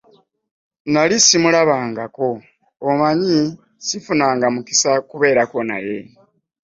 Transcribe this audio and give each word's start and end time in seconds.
Nali 0.91 1.15
simulabangako, 1.19 2.29
omanyi, 2.89 3.37
sifunanga 3.85 4.45
mukisa 4.55 4.91
kubeerako 5.09 5.57
naye. 5.69 5.97